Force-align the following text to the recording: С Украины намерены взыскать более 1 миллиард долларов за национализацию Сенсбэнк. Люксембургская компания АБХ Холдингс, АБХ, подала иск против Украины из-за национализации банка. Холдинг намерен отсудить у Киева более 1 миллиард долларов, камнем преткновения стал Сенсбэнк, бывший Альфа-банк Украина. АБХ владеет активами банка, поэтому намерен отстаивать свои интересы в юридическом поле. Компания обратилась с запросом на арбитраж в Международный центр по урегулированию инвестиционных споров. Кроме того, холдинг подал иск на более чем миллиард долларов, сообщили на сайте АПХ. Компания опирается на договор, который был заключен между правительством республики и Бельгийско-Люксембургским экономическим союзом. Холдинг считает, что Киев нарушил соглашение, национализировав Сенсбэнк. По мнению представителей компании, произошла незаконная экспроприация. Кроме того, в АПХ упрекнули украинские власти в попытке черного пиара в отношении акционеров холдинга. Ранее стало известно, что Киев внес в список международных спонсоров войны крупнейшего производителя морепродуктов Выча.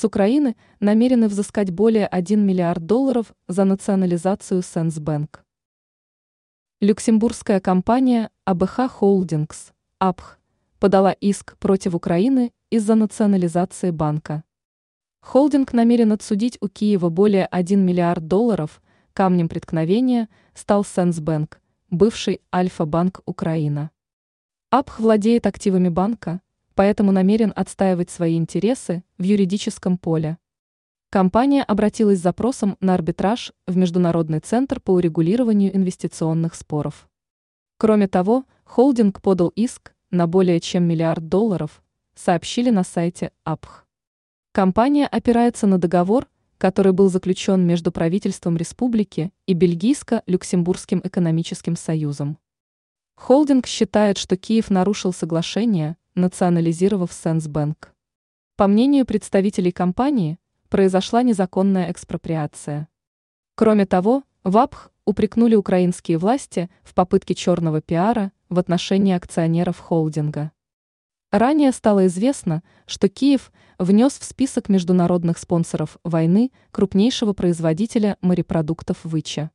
С 0.00 0.04
Украины 0.06 0.56
намерены 0.80 1.28
взыскать 1.28 1.70
более 1.70 2.06
1 2.06 2.40
миллиард 2.40 2.86
долларов 2.86 3.34
за 3.48 3.64
национализацию 3.64 4.62
Сенсбэнк. 4.62 5.44
Люксембургская 6.80 7.60
компания 7.60 8.30
АБХ 8.46 8.90
Холдингс, 8.90 9.72
АБХ, 9.98 10.38
подала 10.78 11.12
иск 11.12 11.58
против 11.58 11.94
Украины 11.94 12.54
из-за 12.70 12.94
национализации 12.94 13.90
банка. 13.90 14.42
Холдинг 15.20 15.74
намерен 15.74 16.12
отсудить 16.12 16.56
у 16.62 16.68
Киева 16.68 17.10
более 17.10 17.44
1 17.44 17.84
миллиард 17.84 18.26
долларов, 18.26 18.80
камнем 19.12 19.50
преткновения 19.50 20.30
стал 20.54 20.82
Сенсбэнк, 20.82 21.60
бывший 21.90 22.40
Альфа-банк 22.54 23.20
Украина. 23.26 23.90
АБХ 24.70 25.00
владеет 25.00 25.46
активами 25.46 25.90
банка, 25.90 26.40
поэтому 26.74 27.12
намерен 27.12 27.52
отстаивать 27.56 28.10
свои 28.10 28.36
интересы 28.36 29.02
в 29.18 29.22
юридическом 29.22 29.98
поле. 29.98 30.38
Компания 31.10 31.64
обратилась 31.64 32.18
с 32.20 32.22
запросом 32.22 32.76
на 32.80 32.94
арбитраж 32.94 33.52
в 33.66 33.76
Международный 33.76 34.40
центр 34.40 34.80
по 34.80 34.92
урегулированию 34.92 35.74
инвестиционных 35.76 36.54
споров. 36.54 37.08
Кроме 37.78 38.06
того, 38.06 38.44
холдинг 38.64 39.20
подал 39.20 39.48
иск 39.48 39.92
на 40.10 40.26
более 40.26 40.60
чем 40.60 40.84
миллиард 40.84 41.28
долларов, 41.28 41.82
сообщили 42.14 42.70
на 42.70 42.84
сайте 42.84 43.32
АПХ. 43.44 43.86
Компания 44.52 45.06
опирается 45.06 45.66
на 45.66 45.78
договор, 45.78 46.28
который 46.58 46.92
был 46.92 47.08
заключен 47.08 47.66
между 47.66 47.90
правительством 47.90 48.56
республики 48.56 49.32
и 49.46 49.54
Бельгийско-Люксембургским 49.54 51.00
экономическим 51.02 51.74
союзом. 51.74 52.36
Холдинг 53.16 53.66
считает, 53.66 54.18
что 54.18 54.36
Киев 54.36 54.70
нарушил 54.70 55.12
соглашение, 55.12 55.96
национализировав 56.20 57.12
Сенсбэнк. 57.12 57.92
По 58.56 58.66
мнению 58.66 59.06
представителей 59.06 59.72
компании, 59.72 60.38
произошла 60.68 61.22
незаконная 61.22 61.90
экспроприация. 61.90 62.88
Кроме 63.56 63.86
того, 63.86 64.22
в 64.44 64.56
АПХ 64.56 64.92
упрекнули 65.04 65.54
украинские 65.54 66.18
власти 66.18 66.70
в 66.82 66.94
попытке 66.94 67.34
черного 67.34 67.80
пиара 67.80 68.32
в 68.48 68.58
отношении 68.58 69.14
акционеров 69.14 69.78
холдинга. 69.78 70.52
Ранее 71.32 71.72
стало 71.72 72.06
известно, 72.06 72.62
что 72.86 73.08
Киев 73.08 73.52
внес 73.78 74.18
в 74.18 74.24
список 74.24 74.68
международных 74.68 75.38
спонсоров 75.38 75.98
войны 76.04 76.52
крупнейшего 76.70 77.32
производителя 77.32 78.16
морепродуктов 78.20 78.98
Выча. 79.04 79.50